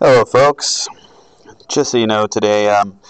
[0.00, 0.86] Hello, folks.
[1.68, 3.00] Just so you know, today um,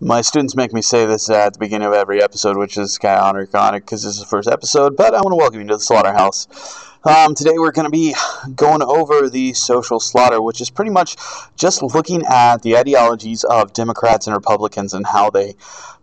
[0.00, 3.36] my students make me say this at the beginning of every episode, which is kind
[3.36, 4.96] of ironic because this is the first episode.
[4.96, 6.48] But I want to welcome you to the slaughterhouse.
[7.04, 8.14] Um, today we're going to be
[8.54, 11.14] going over the social slaughter, which is pretty much
[11.56, 15.56] just looking at the ideologies of Democrats and Republicans and how they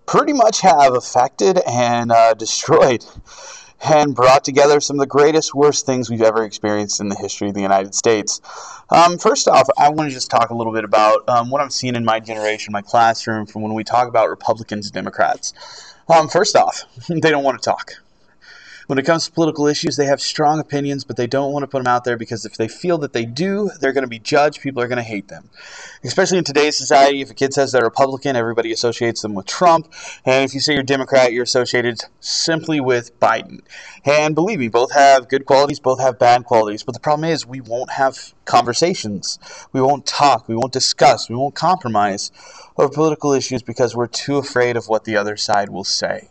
[0.05, 3.03] pretty much have affected and uh, destroyed
[3.83, 7.47] and brought together some of the greatest, worst things we've ever experienced in the history
[7.49, 8.41] of the United States.
[8.89, 11.69] Um, first off, I want to just talk a little bit about um, what I'm
[11.69, 15.53] seeing in my generation, my classroom, from when we talk about Republicans and Democrats.
[16.07, 17.93] Um, first off, they don't want to talk.
[18.91, 21.67] When it comes to political issues, they have strong opinions, but they don't want to
[21.67, 24.19] put them out there because if they feel that they do, they're going to be
[24.19, 24.59] judged.
[24.59, 25.49] People are going to hate them.
[26.03, 29.93] Especially in today's society, if a kid says they're Republican, everybody associates them with Trump.
[30.25, 33.61] And if you say you're Democrat, you're associated simply with Biden.
[34.03, 36.83] And believe me, both have good qualities, both have bad qualities.
[36.83, 39.39] But the problem is, we won't have conversations.
[39.71, 40.49] We won't talk.
[40.49, 41.29] We won't discuss.
[41.29, 42.29] We won't compromise
[42.75, 46.27] over political issues because we're too afraid of what the other side will say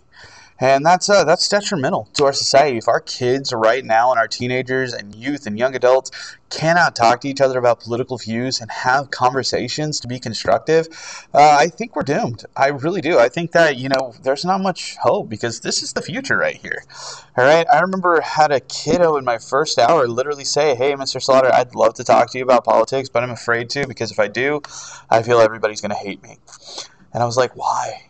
[0.60, 2.76] and that's uh, that's detrimental to our society.
[2.76, 6.10] If our kids right now and our teenagers and youth and young adults
[6.50, 10.88] cannot talk to each other about political views and have conversations to be constructive,
[11.32, 12.44] uh, I think we're doomed.
[12.56, 13.18] I really do.
[13.18, 16.56] I think that you know there's not much hope because this is the future right
[16.56, 16.84] here.
[17.38, 17.66] All right.
[17.72, 21.22] I remember had a kiddo in my first hour literally say, "Hey, Mr.
[21.22, 24.20] Slaughter, I'd love to talk to you about politics, but I'm afraid to because if
[24.20, 24.60] I do,
[25.08, 26.38] I feel everybody's going to hate me."
[27.14, 28.09] And I was like, "Why?"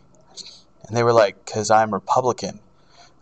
[0.91, 2.59] And they were like, because I'm Republican.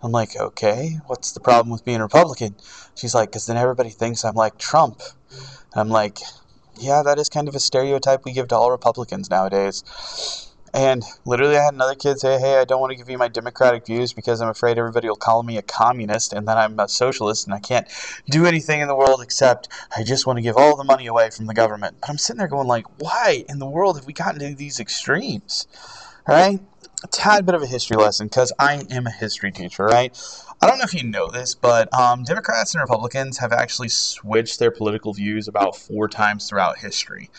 [0.01, 2.55] I'm like, okay, what's the problem with being Republican?
[2.95, 5.03] She's like, because then everybody thinks I'm like Trump.
[5.29, 6.17] And I'm like,
[6.79, 9.83] yeah, that is kind of a stereotype we give to all Republicans nowadays.
[10.73, 13.27] And literally, I had another kid say, Hey, I don't want to give you my
[13.27, 16.87] Democratic views because I'm afraid everybody will call me a communist and then I'm a
[16.87, 17.87] socialist and I can't
[18.31, 21.29] do anything in the world except I just want to give all the money away
[21.29, 21.97] from the government.
[22.01, 24.79] But I'm sitting there going, like, why in the world have we gotten to these
[24.79, 25.67] extremes?
[26.27, 26.59] Right?
[27.03, 30.17] A tad bit of a history lesson because I am a history teacher, right?
[30.61, 34.59] I don't know if you know this, but um, Democrats and Republicans have actually switched
[34.59, 37.29] their political views about four times throughout history.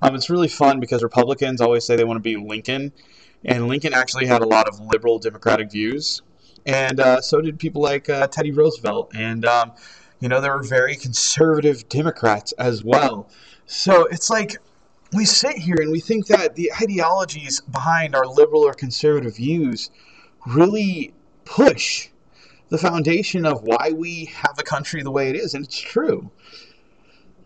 [0.00, 2.92] Um, it's really fun because Republicans always say they want to be Lincoln,
[3.44, 6.22] and Lincoln actually had a lot of liberal Democratic views,
[6.64, 9.72] and uh, so did people like uh, Teddy Roosevelt, and um,
[10.20, 13.28] you know there were very conservative Democrats as well.
[13.66, 14.56] So it's like
[15.12, 19.90] we sit here and we think that the ideologies behind our liberal or conservative views
[20.46, 21.12] really
[21.44, 22.08] push
[22.68, 26.30] the foundation of why we have a country the way it is, and it's true.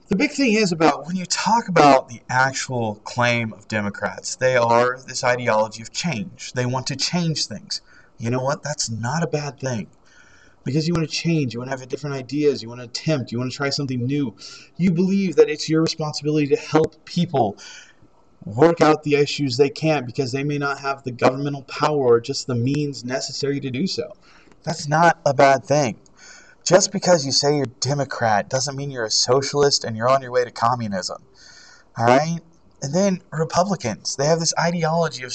[0.08, 4.56] The big thing is about when you talk about the actual claim of Democrats, they
[4.56, 6.52] are this ideology of change.
[6.52, 7.80] They want to change things.
[8.18, 8.62] You know what?
[8.62, 9.86] That's not a bad thing
[10.64, 13.30] because you want to change, you want to have different ideas, you want to attempt,
[13.30, 14.34] you want to try something new.
[14.76, 17.58] You believe that it's your responsibility to help people
[18.44, 22.20] work out the issues they can't because they may not have the governmental power or
[22.20, 24.12] just the means necessary to do so.
[24.64, 25.98] That's not a bad thing.
[26.64, 30.32] Just because you say you're Democrat doesn't mean you're a socialist and you're on your
[30.32, 31.22] way to communism.
[31.96, 32.40] All right?
[32.80, 35.34] And then Republicans, they have this ideology of,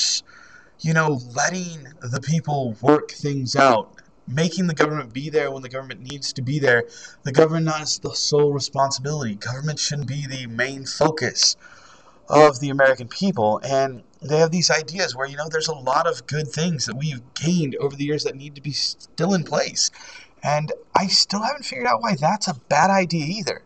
[0.80, 3.99] you know, letting the people work things out
[4.30, 6.84] making the government be there when the government needs to be there.
[7.24, 9.36] The government not is the sole responsibility.
[9.36, 11.58] Government shouldn't be the main focus
[12.30, 13.60] of the American people.
[13.64, 16.96] And they have these ideas where, you know, there's a lot of good things that
[16.96, 19.90] we've gained over the years that need to be still in place.
[20.44, 23.64] And I still haven't figured out why that's a bad idea either.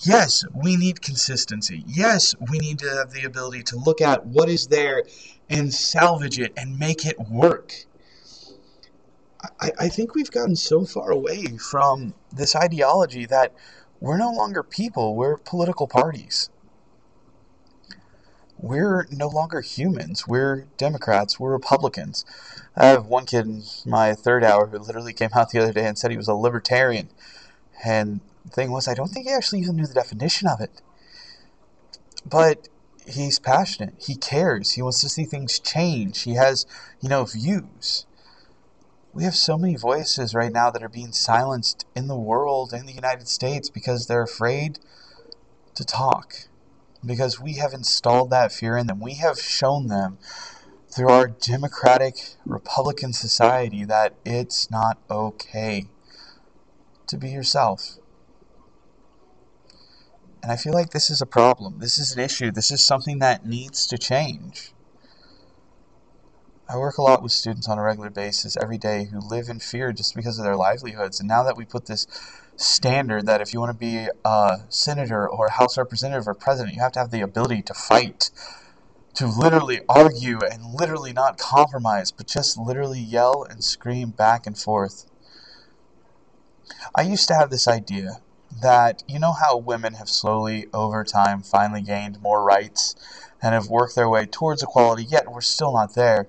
[0.00, 1.84] Yes, we need consistency.
[1.86, 5.04] Yes, we need to have the ability to look at what is there
[5.48, 7.86] and salvage it and make it work.
[9.60, 13.54] I, I think we've gotten so far away from this ideology that
[14.00, 16.50] we're no longer people, we're political parties.
[18.58, 20.28] We're no longer humans.
[20.28, 21.40] We're Democrats.
[21.40, 22.26] We're Republicans.
[22.76, 25.86] I have one kid in my third hour who literally came out the other day
[25.86, 27.08] and said he was a libertarian.
[27.82, 30.82] And the thing was, I don't think he actually even knew the definition of it.
[32.26, 32.68] But
[33.06, 33.94] he's passionate.
[33.98, 34.72] He cares.
[34.72, 36.22] He wants to see things change.
[36.22, 36.66] He has,
[37.00, 38.04] you know, views
[39.12, 42.86] we have so many voices right now that are being silenced in the world in
[42.86, 44.78] the United States because they're afraid
[45.74, 46.34] to talk.
[47.04, 49.00] Because we have installed that fear in them.
[49.00, 50.18] We have shown them
[50.88, 55.86] through our democratic Republican society that it's not okay
[57.06, 57.98] to be yourself.
[60.42, 61.78] And I feel like this is a problem.
[61.78, 62.50] This is an issue.
[62.50, 64.72] This is something that needs to change.
[66.70, 69.58] I work a lot with students on a regular basis every day who live in
[69.58, 71.18] fear just because of their livelihoods.
[71.18, 72.06] And now that we put this
[72.54, 76.76] standard that if you want to be a senator or a House representative or president,
[76.76, 78.30] you have to have the ability to fight,
[79.14, 84.56] to literally argue and literally not compromise, but just literally yell and scream back and
[84.56, 85.10] forth.
[86.94, 88.22] I used to have this idea
[88.62, 92.94] that you know how women have slowly over time finally gained more rights
[93.42, 96.28] and have worked their way towards equality, yet we're still not there.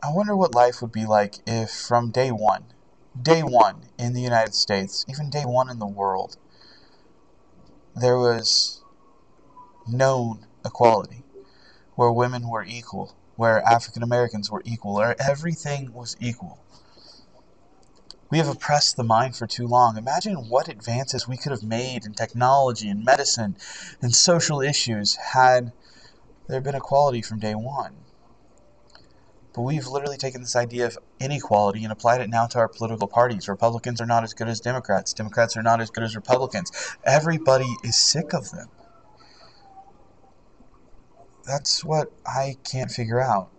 [0.00, 2.66] I wonder what life would be like if from day one,
[3.20, 6.36] day one in the United States, even day one in the world,
[7.96, 8.80] there was
[9.88, 11.24] known equality,
[11.96, 16.60] where women were equal, where African Americans were equal, where everything was equal.
[18.30, 19.96] We have oppressed the mind for too long.
[19.96, 23.56] Imagine what advances we could have made in technology and medicine
[24.00, 25.72] and social issues had
[26.46, 27.96] there been equality from day one.
[29.58, 33.08] But we've literally taken this idea of inequality and applied it now to our political
[33.08, 33.48] parties.
[33.48, 35.12] Republicans are not as good as Democrats.
[35.12, 36.70] Democrats are not as good as Republicans.
[37.02, 38.68] Everybody is sick of them.
[41.44, 43.50] That's what I can't figure out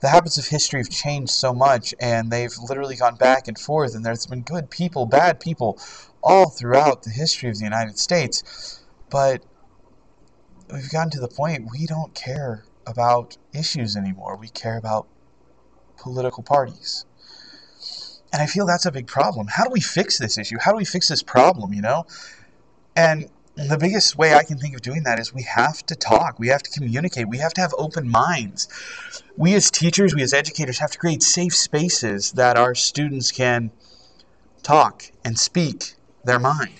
[0.00, 3.94] the habits of history have changed so much and they've literally gone back and forth
[3.94, 5.78] and there's been good people bad people
[6.24, 9.44] all throughout the history of the united states but
[10.72, 14.36] we've gotten to the point we don't care about issues anymore.
[14.36, 15.06] We care about
[15.98, 17.06] political parties.
[18.32, 19.46] And i feel that's a big problem.
[19.48, 20.56] How do we fix this issue?
[20.58, 22.06] How do we fix this problem you know?
[22.96, 26.38] And the biggest way I can think of doing that is we have to talk,
[26.38, 28.68] we have to communicate, we have to have open minds.
[29.36, 33.70] We as teachers, we as educators have to create safe spaces that our students can
[34.62, 35.94] talk and speak
[36.24, 36.72] their mind.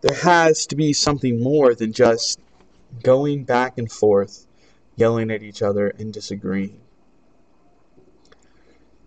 [0.00, 2.38] There has to be something more than just
[3.02, 4.46] going back and forth,
[4.98, 6.80] yelling at each other, and disagreeing.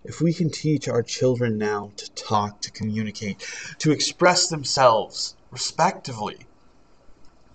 [0.03, 3.45] If we can teach our children now to talk, to communicate,
[3.79, 6.47] to express themselves, respectively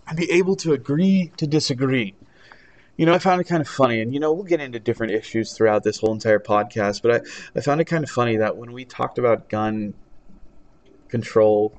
[0.07, 2.15] and be able to agree to disagree.
[2.97, 5.13] You know, I found it kind of funny, and you know, we'll get into different
[5.13, 8.57] issues throughout this whole entire podcast, but I, I found it kind of funny that
[8.57, 9.95] when we talked about gun
[11.09, 11.79] control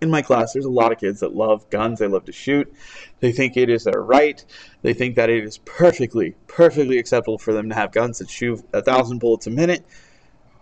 [0.00, 1.98] in my class, there's a lot of kids that love guns.
[1.98, 2.72] They love to shoot.
[3.20, 4.44] They think it is their right.
[4.82, 8.64] They think that it is perfectly, perfectly acceptable for them to have guns that shoot
[8.72, 9.84] a thousand bullets a minute.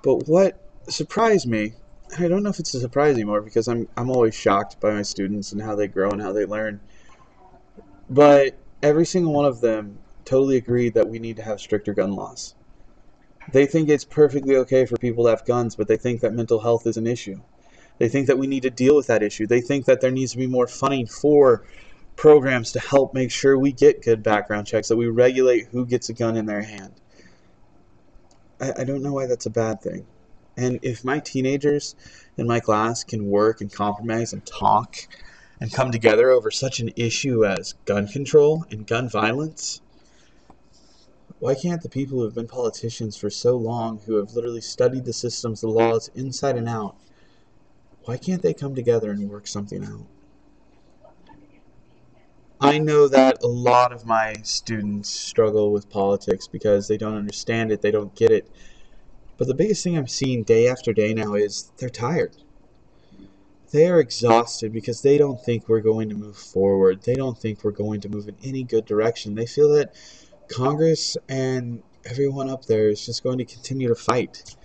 [0.02, 1.74] But what surprised me
[2.18, 5.02] I don't know if it's a surprise anymore because I'm I'm always shocked by my
[5.02, 6.80] students and how they grow and how they learn.
[8.08, 12.12] But every single one of them totally agreed that we need to have stricter gun
[12.12, 12.54] laws.
[13.52, 16.60] They think it's perfectly okay for people to have guns, but they think that mental
[16.60, 17.40] health is an issue.
[17.98, 19.46] They think that we need to deal with that issue.
[19.46, 21.64] They think that there needs to be more funding for
[22.14, 26.08] programs to help make sure we get good background checks, that we regulate who gets
[26.08, 26.94] a gun in their hand.
[28.60, 30.06] I, I don't know why that's a bad thing.
[30.56, 31.94] And if my teenagers
[32.38, 34.96] in my class can work and compromise and talk
[35.60, 39.82] and come together over such an issue as gun control and gun violence,
[41.38, 45.04] why can't the people who have been politicians for so long, who have literally studied
[45.04, 46.96] the systems, the laws inside and out,
[48.06, 50.06] why can't they come together and work something out?
[52.58, 57.70] I know that a lot of my students struggle with politics because they don't understand
[57.70, 58.50] it, they don't get it,
[59.36, 62.36] but the biggest thing I'm seeing day after day now is they're tired.
[63.72, 67.02] They are exhausted because they don't think we're going to move forward.
[67.02, 69.34] They don't think we're going to move in any good direction.
[69.34, 69.94] They feel that
[70.48, 74.56] Congress and everyone up there is just going to continue to fight,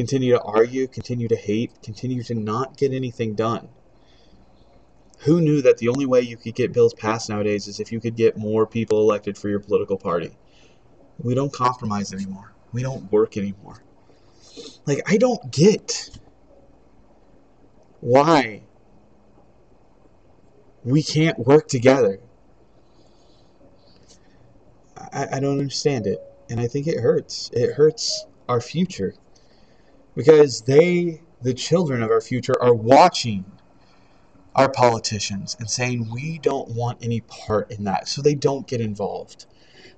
[0.00, 3.68] continue to argue, continue to hate, continue to not get anything done.
[5.24, 8.00] Who knew that the only way you could get bills passed nowadays is if you
[8.00, 10.38] could get more people elected for your political party?
[11.18, 12.54] We don't compromise anymore.
[12.72, 13.84] We don't work anymore.
[14.86, 16.18] Like, I don't get
[18.00, 18.62] why
[20.82, 22.20] we can't work together.
[24.96, 26.20] I, I don't understand it.
[26.48, 27.50] And I think it hurts.
[27.52, 29.12] It hurts our future.
[30.14, 33.44] Because they, the children of our future, are watching
[34.54, 38.08] our politicians and saying, we don't want any part in that.
[38.08, 39.46] So they don't get involved.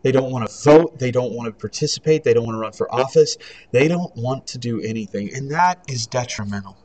[0.03, 0.99] They don't want to vote.
[0.99, 2.25] They don't want to participate.
[2.25, 3.37] They don't want to run for office.
[3.71, 5.33] They don't want to do anything.
[5.35, 6.77] And that is detrimental.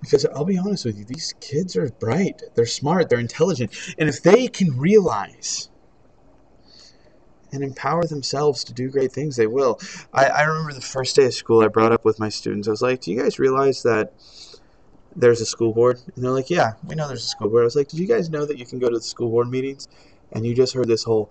[0.00, 2.42] Because I'll be honest with you, these kids are bright.
[2.54, 3.08] They're smart.
[3.08, 3.72] They're intelligent.
[3.98, 5.68] And if they can realize
[7.52, 9.78] and empower themselves to do great things, they will.
[10.12, 12.72] I, I remember the first day of school, I brought up with my students, I
[12.72, 14.14] was like, Do you guys realize that
[15.16, 16.00] there's a school board?
[16.16, 17.62] And they're like, Yeah, we know there's a school board.
[17.62, 19.48] I was like, Did you guys know that you can go to the school board
[19.48, 19.88] meetings?
[20.32, 21.30] And you just heard this whole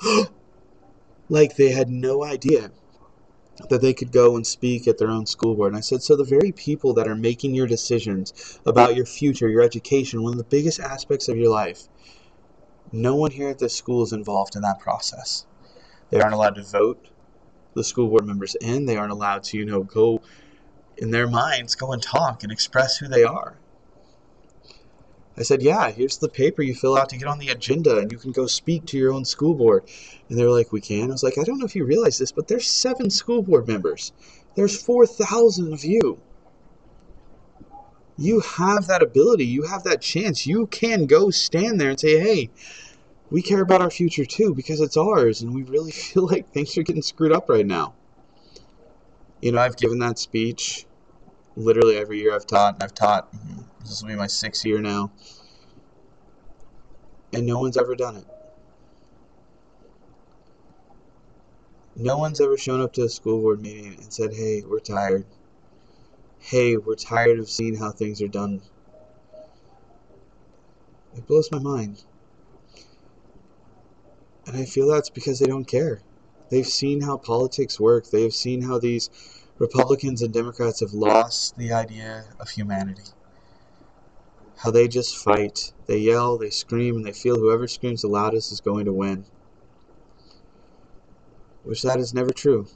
[1.30, 2.72] like they had no idea.
[3.70, 5.70] that they could go and speak at their own school board.
[5.74, 9.50] And I said, so the very people that are making your decisions about your future,
[9.50, 11.88] your education, one of the biggest aspects of your life,
[12.92, 15.46] no one here at this school is involved in that process.
[16.12, 17.08] They aren't allowed to vote
[17.74, 18.86] the school board members in.
[18.86, 20.22] They aren't allowed to, you know, go
[20.98, 23.58] in their minds, go and talk and express who they are.
[25.38, 28.12] I said, Yeah, here's the paper you fill out to get on the agenda, and
[28.12, 29.90] you can go speak to your own school board.
[30.30, 31.10] And they were like, We can.
[31.10, 33.68] I was like, I don't know if you realize this, but there's seven school board
[33.68, 34.12] members,
[34.56, 36.22] there's 4,000 of you.
[38.18, 40.46] You have that ability, you have that chance.
[40.46, 42.52] You can go stand there and say, Hey,
[43.32, 46.78] we care about our future too because it's ours, and we really feel like things
[46.78, 47.96] are getting screwed up right now.
[49.42, 50.86] You know, I've given that speech
[51.56, 53.34] literally every year I've taught, and I've taught,
[53.80, 55.12] this will be my sixth year now,
[57.34, 58.26] and no one's ever done it.
[61.96, 65.26] No one's ever shown up to a school board meeting and said, hey, we're tired.
[66.40, 68.62] Hey, we're tired of seeing how things are done.
[71.16, 72.04] It blows my mind.
[74.48, 76.02] And I feel that's because they don't care.
[76.50, 78.10] They've seen how politics work.
[78.10, 79.10] They've seen how these
[79.58, 83.04] Republicans and Democrats have lost the idea of humanity.
[84.58, 85.72] How they just fight.
[85.86, 89.26] They yell, they scream, and they feel whoever screams the loudest is going to win.
[91.64, 92.68] Which that is never true.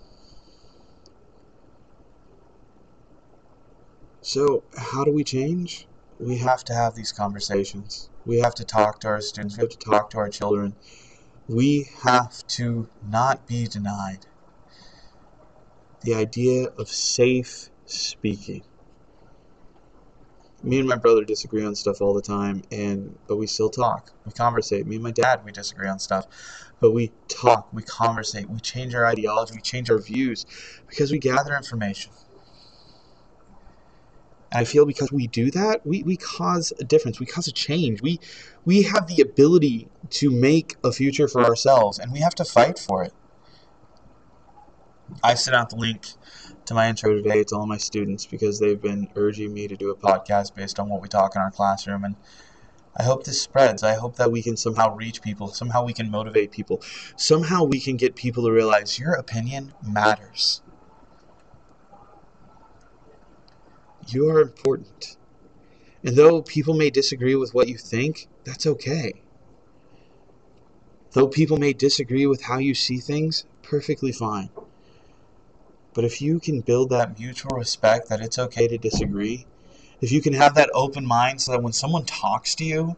[4.21, 5.87] So, how do we change?
[6.19, 8.09] We have to have these conversations.
[8.25, 9.57] We have to talk to our students.
[9.57, 10.75] We have to talk to our children
[11.47, 14.25] we have to not be denied
[16.01, 18.63] the idea of safe speaking.
[20.63, 24.11] Me and my brother disagree on stuff all the time, and but we still talk.
[24.25, 24.87] We conversate.
[24.87, 26.25] Me and my dad, we disagree on stuff,
[26.79, 27.71] but we talk.
[27.71, 28.49] We conversate.
[28.49, 29.53] We change our ideology.
[29.55, 30.45] We change our views
[30.87, 32.13] because we gather information.
[34.55, 37.19] And I feel because we do that, we, we cause a difference.
[37.19, 38.01] We cause a change.
[38.01, 38.21] We
[38.63, 42.79] we have the ability to make a future for ourselves, and we have to fight
[42.79, 43.13] for it.
[45.21, 46.05] I sent out the link
[46.67, 49.91] to my intro today to all my students because they've been urging me to do
[49.91, 52.15] a podcast based on what we talk in our classroom and
[52.97, 53.83] I hope this spreads.
[53.83, 55.49] I hope that we can somehow reach people.
[55.49, 56.81] Somehow we can motivate people.
[57.17, 60.61] Somehow we can get people to realize your opinion matters.
[64.07, 65.17] You are important.
[66.03, 69.21] And though people may disagree with what you think, that's okay.
[71.13, 74.49] Though people may disagree with how you see things, perfectly fine.
[75.93, 79.47] But if you can build that mutual respect that it's okay to disagree,
[80.01, 82.97] if you can have that open mind so that when someone talks to you,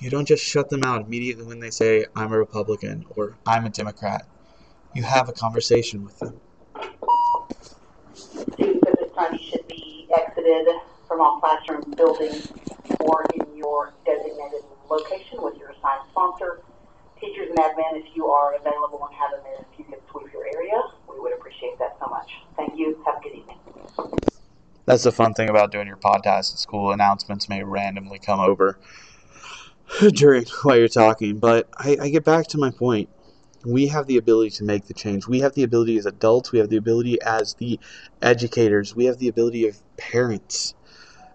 [0.00, 3.64] you don't just shut them out immediately when they say, I'm a Republican or I'm
[3.64, 4.26] a Democrat.
[4.92, 6.40] You have a conversation with them.
[10.44, 10.74] Exited
[11.08, 12.52] from all classroom buildings
[13.00, 16.60] or in your designated location with your assigned sponsor.
[17.20, 20.32] Teachers and admin, if you are available and have a minute, if you could sweep
[20.32, 22.30] your area, we would appreciate that so much.
[22.56, 23.02] Thank you.
[23.06, 23.56] Have a good evening.
[24.86, 26.92] That's the fun thing about doing your podcast at school.
[26.92, 28.78] Announcements may randomly come over
[30.12, 33.08] during while you're talking, but I, I get back to my point
[33.64, 35.26] we have the ability to make the change.
[35.26, 37.80] We have the ability as adults, we have the ability as the
[38.20, 40.74] educators, we have the ability of parents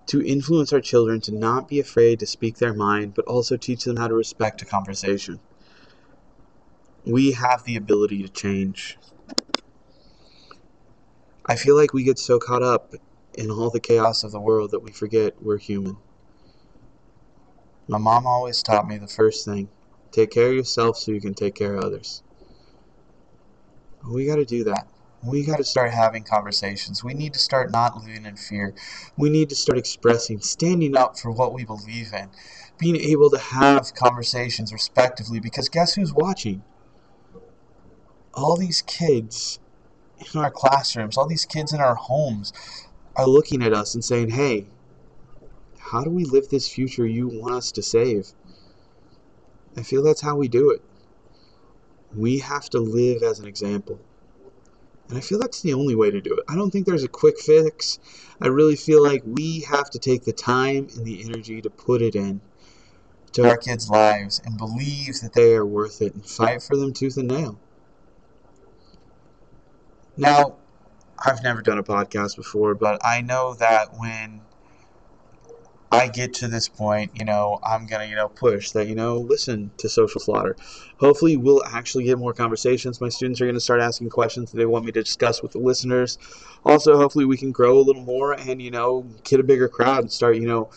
[0.08, 3.84] to influence our children to not be afraid to speak their mind, but also teach
[3.84, 5.40] them how to respect a conversation.
[7.06, 8.98] We have the ability to change.
[11.46, 12.94] I feel like we get so caught up
[13.34, 15.98] in all the chaos of the world that we forget we're human.
[17.88, 19.70] My mom always taught me the first thing
[20.12, 22.24] Take care of yourself so you can take care of others.
[24.08, 24.88] We got to do that.
[25.22, 27.04] We got to start having conversations.
[27.04, 28.74] We need to start not living in fear.
[29.18, 32.30] We need to start expressing, standing up for what we believe in,
[32.78, 36.64] being able to have conversations respectively because guess who's watching?
[38.34, 39.60] All these kids
[40.34, 42.54] in our classrooms, all these kids in our homes
[43.16, 44.68] are looking at us and saying, hey,
[45.78, 48.32] how do we live this future you want us to save?
[49.80, 50.82] I feel that's how we do it.
[52.14, 54.00] We have to live as an example.
[55.08, 56.44] And I feel that's the only way to do it.
[56.50, 57.98] I don't think there's a quick fix.
[58.42, 62.02] I really feel like we have to take the time and the energy to put
[62.02, 62.42] it in
[63.32, 66.92] to our kids' lives and believe that they are worth it and fight for them
[66.92, 67.58] tooth and nail.
[70.18, 70.58] Now,
[71.26, 74.42] I've never done a podcast before, but I know that when
[75.92, 79.18] I get to this point, you know, I'm gonna, you know, push that, you know,
[79.18, 80.56] listen to social slaughter.
[81.00, 83.02] Hopefully, we'll actually get more conversations.
[83.02, 85.58] My students are gonna start asking questions that they want me to discuss with the
[85.58, 86.20] listeners.
[86.64, 90.02] Also, hopefully, we can grow a little more and, you know, get a bigger crowd
[90.02, 90.70] and start, you know,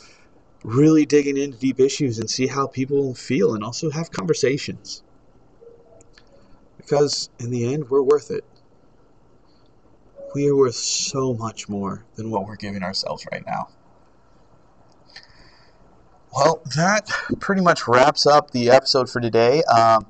[0.64, 5.02] really digging into deep issues and see how people feel and also have conversations.
[6.78, 8.44] Because in the end, we're worth it.
[10.34, 13.68] We are worth so much more than what we're giving ourselves right now.
[16.34, 17.08] Well, that
[17.40, 19.62] pretty much wraps up the episode for today.
[19.64, 20.06] Um,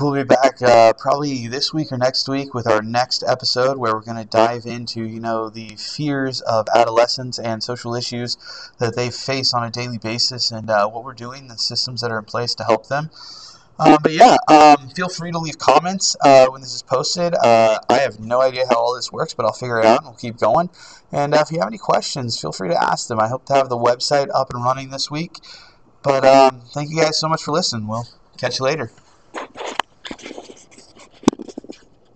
[0.00, 3.94] we'll be back uh, probably this week or next week with our next episode where
[3.94, 8.36] we're going to dive into, you know, the fears of adolescents and social issues
[8.80, 12.10] that they face on a daily basis and uh, what we're doing, the systems that
[12.10, 13.10] are in place to help them.
[13.78, 17.34] Um, but yeah, um, feel free to leave comments uh, when this is posted.
[17.34, 20.06] Uh, I have no idea how all this works, but I'll figure it out and
[20.06, 20.70] we'll keep going.
[21.12, 23.20] And uh, if you have any questions, feel free to ask them.
[23.20, 25.38] I hope to have the website up and running this week.
[26.02, 27.86] But um, thank you guys so much for listening.
[27.86, 28.90] We'll catch you later.